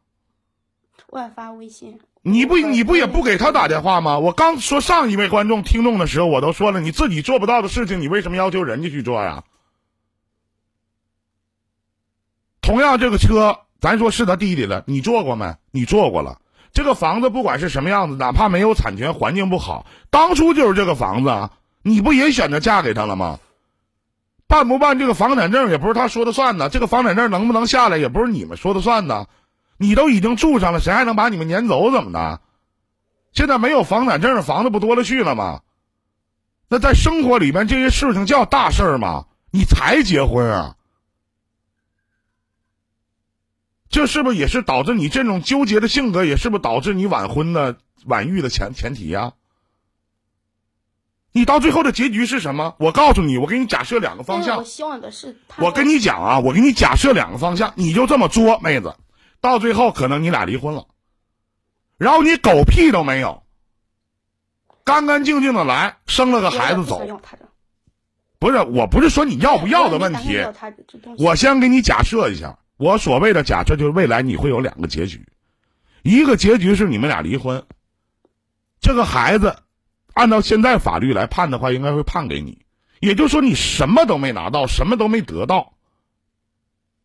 [1.07, 1.99] 我也发微信。
[2.21, 4.19] 你不你不也不给他打电话吗？
[4.19, 9.43] 我刚说上一位观众听众的时候，我都说了，你自己做不到的事情，你为什么要求人家去做呀？
[12.61, 15.57] 同样，这个车，咱说是他弟弟的，你做过没？
[15.71, 16.39] 你做过了。
[16.71, 21.51] 这个房子不管是什么样子，哪怕没有产权，环境不好，当初就是这个房子啊。
[21.81, 23.39] 你不也选择嫁给他了吗？
[24.47, 29.25] 办不办这个房产证也不是他说的算呢，这个房产证能不能下来也不是你们说的算呢。
[29.75, 31.91] 你都已经住上了，谁还能把你们撵走？
[31.91, 32.39] 怎么的？
[33.33, 35.59] 现在没有房产证的，房子不多了去了吗？
[36.69, 39.25] 那在生活里面这些事情叫大事吗？
[39.51, 40.75] 你才结婚啊？
[43.93, 49.33] 这是不是也是导致你这种纠结的性格，也是不是导致你晚婚的晚育的前前提呀？
[51.31, 52.75] 你到最后的结局是什么？
[52.79, 54.57] 我告诉你，我给你假设两个方向。
[54.57, 58.95] 我希望的是，我跟你讲啊，我给你假设两个方向，你就这么作，妹子，
[59.39, 60.87] 到最后可能你俩离婚了，
[61.97, 63.43] 然后你狗屁都没有，
[64.83, 66.99] 干干净净的来生了个孩子走。
[68.39, 70.39] 不是，我不是说你要不要的问题，
[71.19, 75.25] 我先给你假设一下，我所谓的假设就是未来你会有两个结局，
[76.01, 77.63] 一个结局是你们俩离婚，
[78.79, 79.57] 这个孩子。
[80.13, 82.59] 按照现在法律来判的话，应该会判给你。
[82.99, 85.73] 也就是说，你什么都没拿到，什么都没得到，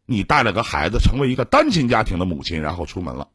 [0.05, 3.29] 你带了个孩子，成为一个单亲家庭的母亲，然后出门了。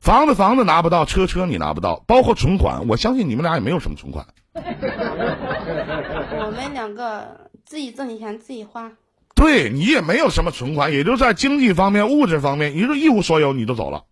[0.00, 4.26] 房子房子拿不到，车车你拿不到，包括存款，我相信你们俩也没有什么存款。
[4.54, 8.92] 我们两个自己挣钱自己花。
[9.38, 14.04] 对你也没有什么存款，也就在经济方面、物质方面，你说一无所有，你就走了，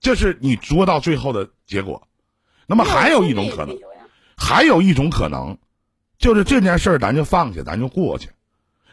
[0.00, 2.08] 这是你作到最后的结果。
[2.66, 3.78] 那么还有一种可能，
[4.36, 5.56] 还有一种可能，
[6.18, 8.30] 就是这件事儿咱就放下，咱就过去。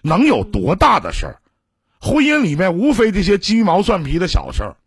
[0.04, 1.42] 能有多大的事儿？
[2.00, 4.78] 婚姻里面无非这些鸡毛蒜皮的小事儿。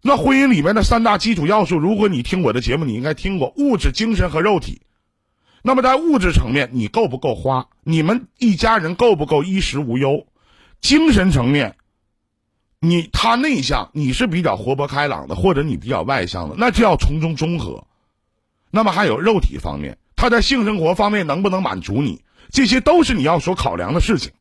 [0.00, 4.82] 那婚姻里面的三大基础要素，如果你听我的节目，你应该听过物质、精神和肉体。
[5.62, 7.68] 那么在物质层面，你够不够花？
[7.84, 10.26] 你们一家人够不够衣食无忧？
[10.80, 11.76] 精神层面，
[12.80, 17.86] 你他内向，你是比较活泼开朗的，或者你比较外向的，那就要从中综合。
[18.70, 22.24] 那么还有肉体方面，他在性生活方面能不能满足你？
[22.50, 24.32] 这些都是你要所考量的事情，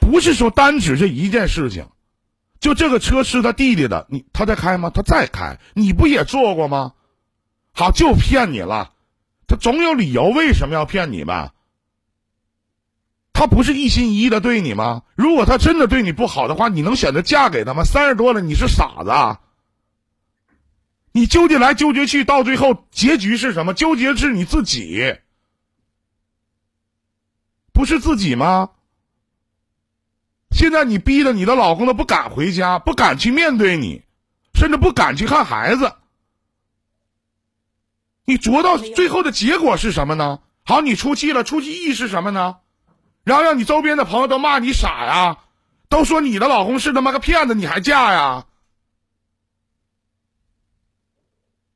[0.00, 1.86] 不是说单指这一件事情。
[2.58, 4.90] 就这个车是他弟弟的，你他在开吗？
[4.90, 6.94] 他在开，你不也坐过吗？
[7.78, 8.92] 好，就骗你了，
[9.46, 11.54] 他总有理由为什么要骗你吧？
[13.32, 15.04] 他不是一心一意的对你吗？
[15.14, 17.84] 如果他真的对你不好的话，你能选择嫁给他吗？
[17.84, 19.38] 三十多了，你是傻子啊？
[21.12, 23.72] 你纠结来纠结去，到最后结局是什么？
[23.74, 25.16] 纠结是你自己，
[27.72, 28.70] 不是自己吗？
[30.50, 34.02] 现在你逼的你的老公都不敢回家，不敢去面对你，
[34.52, 35.92] 甚至不敢去看孩子。
[38.28, 40.40] 你着到最后的结果是什么呢？
[40.62, 42.58] 好，你出气了，出气意是什么呢？
[43.24, 45.38] 然后让你周边的朋友都骂你傻呀，
[45.88, 48.46] 都说你的老公是他妈个骗子，你还嫁呀？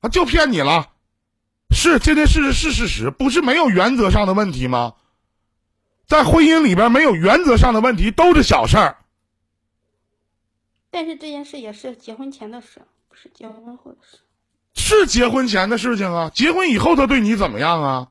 [0.02, 0.92] 啊，就骗你了，
[1.70, 4.92] 是这件事是事实，不是没有原则上的问题吗？
[6.04, 8.98] 在婚姻里边，没有原则上的问题都是小事儿。
[10.90, 14.18] 但是这件事也是结婚前的事，不是结婚后的事。
[14.82, 18.08] 是结婚前的事情啊，结婚以后他对你怎么样啊？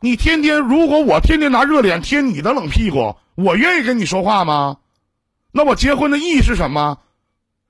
[0.00, 4.78] 你天天如果我天天拿热脸贴你的冷屁股，我愿意跟你说话吗？
[5.52, 6.98] 那我结婚的意义是什么？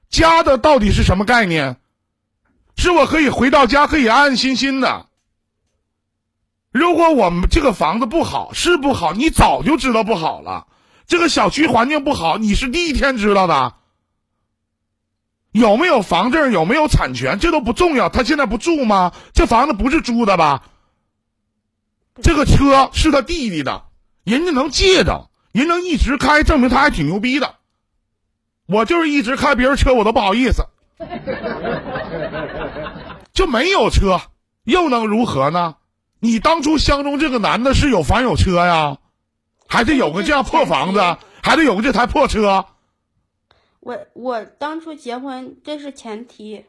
[0.09, 1.79] 家的到底是什么概念？
[2.77, 5.07] 是我可以回到家可以安安心心的。
[6.71, 10.69] 如果我们这个房子不好，是不好，你早就知道不好了。
[11.09, 13.75] 这个小区环境不好，你是第一天知道的。
[15.57, 18.11] 有没有房证，有没有产权，这都不重要。
[18.11, 19.13] 他现在不住吗？
[19.33, 20.65] 这房子不是租的吧？
[22.23, 23.85] 这个车是他弟弟的，
[24.23, 27.55] 人家能借着，人能一直开，证明他还挺牛逼的。
[28.67, 30.67] 我就是一直开别人车，我都不好意思。
[33.33, 34.21] 就没有车，
[34.65, 35.77] 又能如何呢？
[36.21, 38.99] 你当初相中这个男的是有房有车呀，
[39.67, 42.67] 还得有个这样破房子，还得有个这台破车。
[43.87, 46.65] 我我当初结婚这是前提，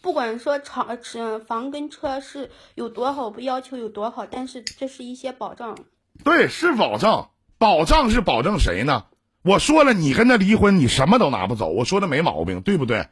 [0.00, 5.78] 不管说厂是房跟车是有多好，不要求有多好，但是这是一些保障。
[6.24, 9.06] 对，是保障，保障是保证谁呢？
[9.42, 11.68] 我说了，你跟他离婚，你什么都拿不走。
[11.68, 13.06] 我说的没毛病，对不对？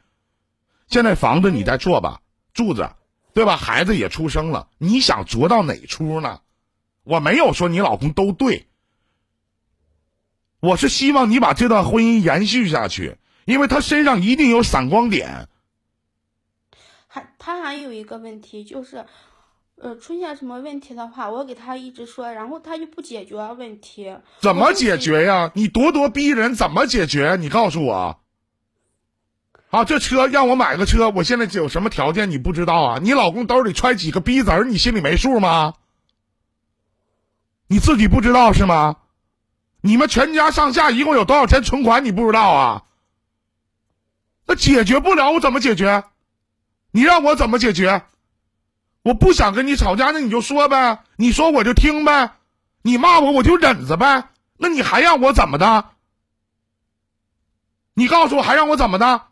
[0.89, 2.19] 现在房子你在做吧，
[2.53, 2.97] 住着。
[3.31, 3.55] 对吧？
[3.55, 6.41] 孩子也出生了，你想着到哪出呢？
[7.05, 8.67] 我没有说你老公都对，
[10.59, 15.47] 我是希望你把这段婚姻延续下去，因为他身上一定有闪光点。
[17.07, 19.05] 还他还有一个问题就是，
[19.77, 24.13] 呃，出现什么问题的话，我给他一直说，然后他就不解决问题。
[24.41, 25.49] 怎么解决呀？
[25.55, 27.37] 你咄咄逼人，怎么解决？
[27.39, 28.19] 你告诉我。
[29.69, 32.99] 啊，这车让我买个车，我现在有什么条件你不知道啊？
[33.01, 35.75] 你老公兜里揣几个逼子儿，你心里没数吗？
[37.67, 38.97] 你自己不知道是吗？
[39.79, 42.83] 你们全家上下一共有多少钱存款你不知道啊？
[44.47, 46.05] 那解决不了，我怎么解决？
[46.91, 48.05] 你让我怎么解决？
[49.03, 52.31] 我不想跟你吵架，那你就说呗，你说我就听呗，
[52.81, 55.91] 你骂我我就忍着呗，那你还让我怎么的？
[57.93, 59.27] 你告诉我还让我怎么的？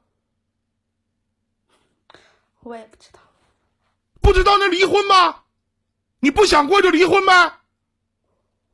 [2.61, 3.19] 我也不知道，
[4.21, 5.43] 不知道那离婚吧？
[6.19, 7.53] 你不想过就离婚呗？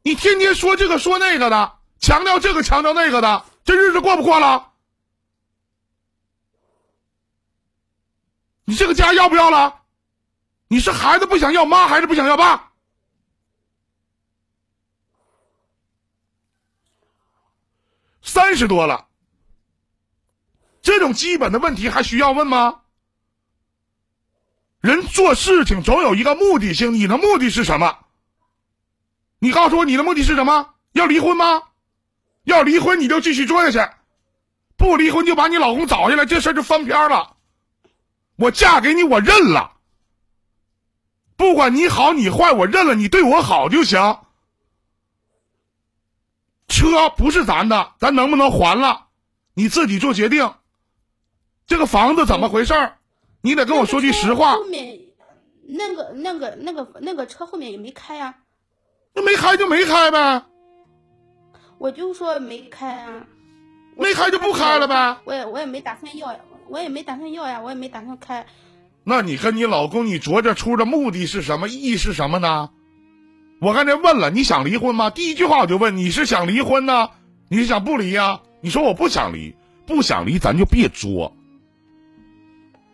[0.02, 4.71] 你天天说这个说那个的，强调这个强调那个的，这日子过不过了？
[8.72, 9.82] 你这个家要不要了？
[10.70, 12.72] 你是孩子不想要妈，还是不想要爸？
[18.22, 19.10] 三十多了，
[20.82, 22.84] 这种基本的问题还需要问吗？
[24.80, 28.06] 人做事情总有一个目的性，你的目的是什么？
[29.39, 30.76] 你告诉我你的目的是什么？
[30.93, 31.62] 要离婚吗？
[32.45, 33.93] 要离婚你就继续做下去，
[34.78, 37.36] 不离婚就把你老公找下来，这事就翻篇了。
[38.42, 39.74] 我嫁给你，我认了。
[41.38, 44.18] 不管你好你坏，我认了，你对我好就行。
[46.68, 49.08] 车不是咱的，咱能不能还了？
[49.54, 50.54] 你自己做决定。
[51.68, 52.98] 这个房子怎么回事儿？
[53.42, 54.54] 你得跟我说句实话。
[54.54, 55.00] 后面
[55.68, 58.36] 那个、那个、那个、那个车后面也没开呀。
[59.14, 60.44] 那没开就没开呗，
[61.78, 63.26] 我就说没开啊，
[63.98, 65.18] 没开就不开了呗。
[65.26, 66.39] 我也我也没打算要呀，
[66.72, 68.45] 我也没打算要呀，我也没打算开。
[69.03, 71.67] 那你跟你老公，你着着出的目的是什么？
[71.67, 72.69] 意义是什么呢？
[73.59, 75.09] 我刚才问了，你想离婚吗？
[75.09, 77.09] 第一句话我就问，你是想离婚呢？
[77.49, 78.39] 你是想不离呀？
[78.61, 79.53] 你说我不想离，
[79.86, 81.34] 不想离，咱就别作。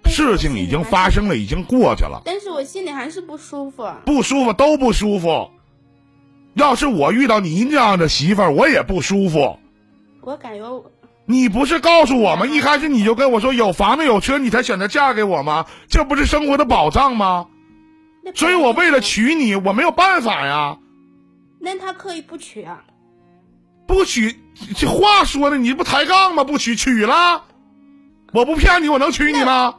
[0.06, 3.88] 事情已经发生了，已经过去了，但是我心里还是不舒服。
[4.06, 5.52] 不舒服都不舒服。
[6.56, 9.60] 要是我遇到您这样的媳妇儿，我也不舒服。
[10.22, 10.84] 我感觉我
[11.28, 12.46] 你不是告诉我吗？
[12.46, 15.66] 一开始你就跟我说有房子有车，你才选择嫁给我吗？
[15.90, 17.48] 这不是生活的保障吗？
[18.34, 20.78] 所以我为了娶你，我没有办法呀。
[21.60, 22.82] 那他可以不娶啊？
[23.86, 24.40] 不娶，
[24.78, 26.46] 这话说的你不抬杠吗？
[26.46, 27.44] 不娶，娶了，
[28.32, 29.76] 我不骗你，我能娶你吗？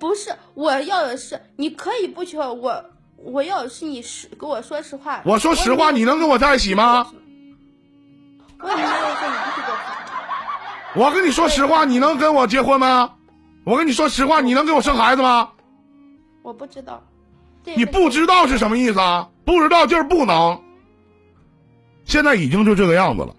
[0.00, 2.84] 不是，我要的是你可以不娶我，我
[3.16, 5.20] 我要的是你实跟我说实话。
[5.24, 7.12] 我说实话，你能跟我在一起吗？
[8.60, 9.99] 我也没有说你不许给我说。
[10.94, 13.12] 我跟你说实话，你能跟我结婚吗？
[13.64, 15.50] 我跟你说实话，你能给我生孩子吗？
[16.42, 17.02] 我不知道。
[17.76, 19.28] 你不知道是什么意思啊？
[19.44, 20.60] 不知道就是不能。
[22.04, 23.36] 现在已经就这个样子了，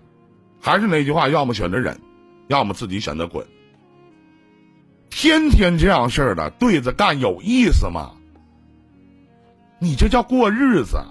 [0.62, 2.00] 还是那句话，要么选择忍，
[2.48, 3.46] 要么自己选择滚。
[5.10, 8.12] 天天这样事儿的对着干有意思吗？
[9.80, 11.04] 你这叫过日子，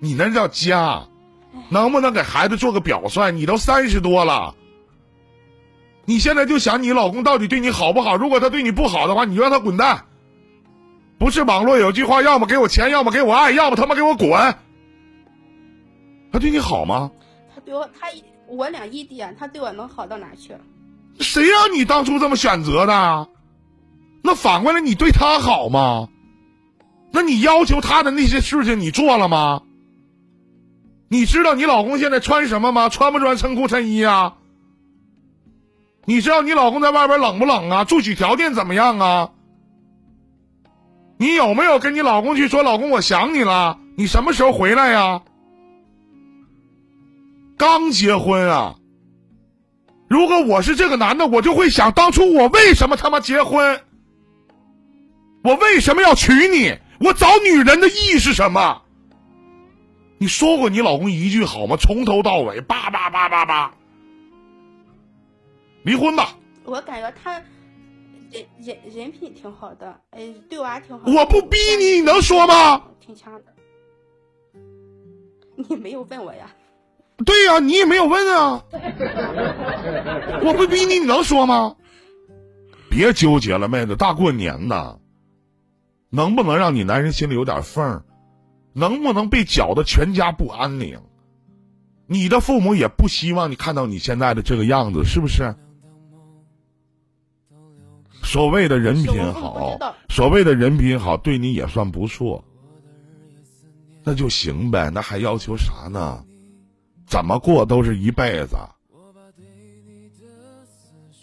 [0.00, 1.04] 你那叫家，
[1.70, 3.30] 能不能给孩子做个表率？
[3.30, 4.54] 你都三十多了，
[6.06, 8.16] 你现在就想你老公到底对你好不好？
[8.16, 10.04] 如果他对你不好的话，你就让他滚蛋。
[11.18, 14.30] 不是网络有句话，要么给我钱，要么给我爱，要么他妈给我滚。
[16.32, 17.10] 他对你好吗？
[17.54, 18.08] 他对我，他
[18.46, 20.54] 我俩异地啊，他对我能好到哪去？
[21.18, 23.28] 谁让你当初这么选择的？
[24.22, 26.08] 那反过来你对他好吗？
[27.10, 29.62] 那你要求他的那些事情你做了吗？
[31.08, 32.88] 你知道你老公现在穿什么吗？
[32.88, 34.35] 穿不穿衬裤衬衣啊？
[36.06, 37.84] 你知道你老公在外边冷不冷啊？
[37.84, 39.30] 住宿条件怎么样啊？
[41.18, 45.22] 你有没有跟你老公去说，老公我想你了，你什么时候回来呀？
[47.58, 48.76] 刚结婚啊！
[50.08, 53.80] 如果我是这个男的，我就会想，当初我为什么他妈结婚？
[55.42, 56.78] 我为什么要娶你？
[57.00, 58.82] 我找女人的意义是什么？
[60.18, 61.76] 你说过你老公一句好吗？
[61.80, 63.74] 从头到尾，叭叭叭叭叭，
[65.86, 66.36] 离婚吧！
[66.64, 67.34] 我感觉他
[68.32, 71.08] 人人人品挺好的，哎，对我还挺好。
[71.08, 72.82] 我不逼你，你能说吗？
[72.98, 73.44] 挺强的。
[75.54, 76.50] 你没有问我呀？
[77.24, 78.64] 对呀、你也没有问啊。
[80.42, 81.76] 我不逼你，你能说吗？
[82.90, 84.98] 别纠结了，妹子，大过年的，
[86.10, 88.02] 能不能让你男人心里有点缝儿？
[88.72, 90.98] 能不能被搅得全家不安宁？
[92.08, 95.54] 你的父母也不希望你看到你现在的这个样子，是不是？
[98.26, 102.42] 所谓的人品好，所谓的人品好，对你也算不错，
[104.02, 106.22] 那就行呗，那还要求啥呢？
[107.06, 108.56] 怎么过都是一辈子。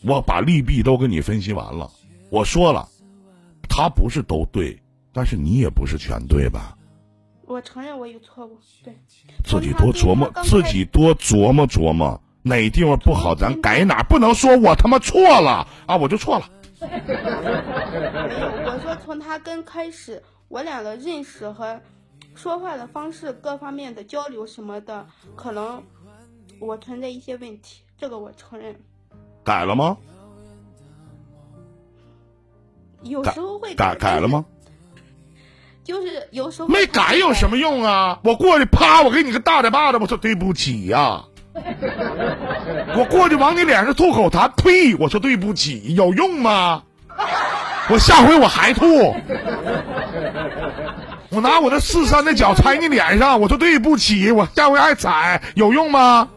[0.05, 1.91] 我把利弊都跟你分析完了，
[2.29, 2.87] 我说了，
[3.67, 4.81] 他不是都对，
[5.11, 6.77] 但是你也不是全对吧？
[7.45, 8.95] 我承认我有错误，对。
[9.43, 16.49] 自己多琢磨，自己多琢磨琢磨，哪地方不好咱改哪，不能说我他妈错了啊，我就错了。
[16.87, 21.79] 没有，我说从他跟开始，我俩的认识和
[22.35, 25.05] 说话的方式各方面的交流什么的，
[25.35, 25.83] 可能
[26.59, 28.75] 我存在一些问题，这个我承认。
[29.43, 29.97] 改了吗？
[33.03, 34.45] 有时候会改改了吗？
[35.83, 38.17] 就是有时候没改有什么用啊？
[38.23, 41.25] 我过去啪，我给你个大嘴巴子，我说对不起呀、
[42.97, 44.95] 我过去往你脸上吐口痰，呸！
[44.95, 46.83] 我说对不起，有用吗？
[47.89, 49.15] 我下回我还吐。
[51.29, 56.27] 我拿我的四三的脚踩你脸上，我说对不起，我下回还踩，有用吗？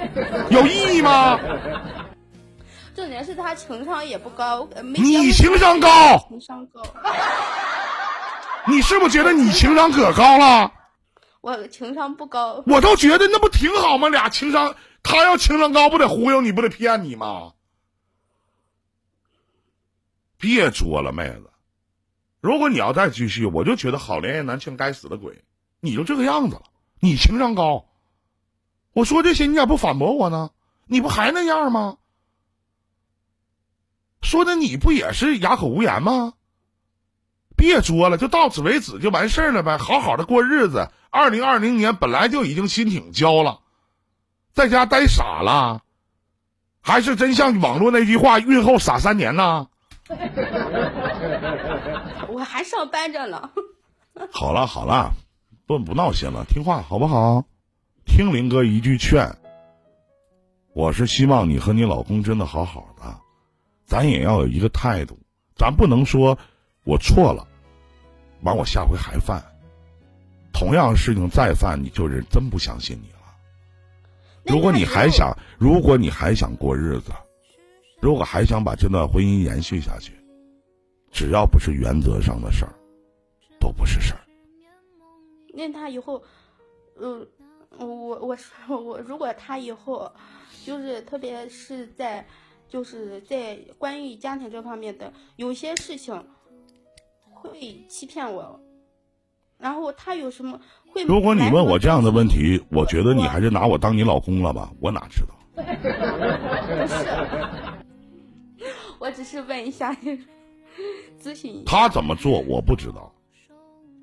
[0.50, 1.38] 有意义吗？
[2.94, 5.88] 重点是他情商也不高，呃没你情商高，
[6.28, 6.82] 情商高，
[8.66, 10.72] 你是不是觉得你情商可高了？
[11.46, 12.64] 我情商不高。
[12.66, 14.08] 我倒觉得那不挺好吗？
[14.08, 14.74] 俩情商，
[15.04, 17.52] 他要情商高，不得忽悠你，不得骗你吗？
[20.38, 21.52] 别作了，妹子。
[22.40, 25.44] 如果你要再继续，我就觉得好恋爱男全该死的鬼，
[25.78, 26.64] 你就这个样子了。
[26.98, 27.86] 你情商高，
[28.92, 30.50] 我说这些你咋不反驳我呢？
[30.86, 31.98] 你不还那样吗？
[34.20, 36.34] 说的你不也是哑口无言吗？
[37.56, 40.90] 别作了，就到此为止就完事儿了呗，好好的过日子。
[41.10, 43.60] 二零二零年本来就已经心挺焦了，
[44.52, 45.80] 在家呆傻了，
[46.82, 49.68] 还是真像网络那句话，孕后傻三年呢？
[52.28, 53.50] 我还上班着呢。
[54.30, 55.12] 好了好了，
[55.66, 57.44] 不不闹心了，听话好不好？
[58.04, 59.36] 听林哥一句劝，
[60.74, 63.20] 我是希望你和你老公真的好好的，
[63.84, 65.18] 咱也要有一个态度，
[65.56, 66.38] 咱不能说
[66.86, 67.46] 我错了，
[68.42, 69.42] 完我下回还犯，
[70.52, 73.16] 同样的事情再犯，你就是真不相信你了。
[74.44, 77.10] 如果你还想，如果你还想过日子，
[78.00, 80.12] 如果还想把这段婚姻延续下去，
[81.10, 82.72] 只要不是原则上的事儿，
[83.58, 84.20] 都不是事儿。
[85.52, 86.22] 那他以后，
[86.94, 87.26] 呃。
[87.78, 87.86] 我
[88.20, 90.10] 我说我如果他以后，
[90.64, 92.26] 就是特别是在，
[92.70, 96.26] 就是在关于家庭这方面的有些事情，
[97.46, 98.60] 会欺骗我，
[99.58, 100.60] 然后他有什么
[100.92, 101.02] 会？
[101.04, 104.72] 如果你问我这样的问题，我觉得你还是拿我当你老公了吧？
[104.80, 105.34] 我哪知道？
[105.56, 105.62] 不
[106.86, 107.06] 是，
[108.98, 109.96] 我只是问一下，
[111.20, 111.62] 咨询一下。
[111.66, 113.12] 他怎么做我不知道。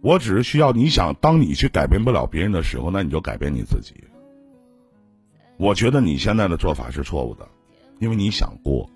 [0.01, 3.93] 我只是需要你想，当你去改变不了别人的时候，那你就改变你自己。
[5.57, 7.47] 我觉得你现在的做法是错误的，
[7.99, 8.89] 因为你想过，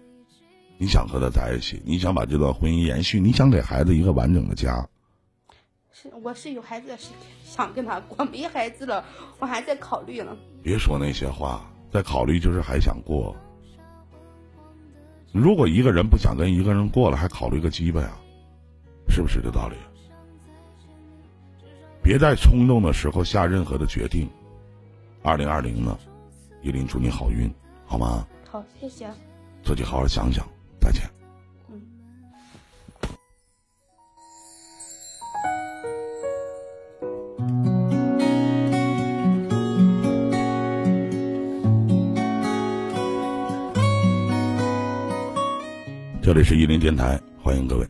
[0.78, 4.88] 你想和他在一起，你想把这段婚姻延续，你想给孩子一个完整的家。
[5.92, 7.08] 是，我是有孩子的，是
[7.44, 9.04] 想跟他过，没孩子了，
[9.40, 10.38] 我还在考虑呢。
[10.62, 13.36] 别说那些话，在考虑就是还想过。
[15.32, 18.12] 如果一个人不想跟一个人过了，还考虑个鸡巴呀？
[19.10, 19.76] 是不是这道理？
[22.04, 24.30] 别在冲动的时候下任何的决定。
[25.24, 25.98] 二零二零呢，
[26.62, 27.52] 依林祝你好运，
[27.86, 28.28] 好吗？
[28.50, 29.10] 好，谢谢。
[29.64, 30.48] 自己好好想想，
[30.80, 31.02] 再见。
[46.22, 47.88] 这里是依林电台，欢迎各位。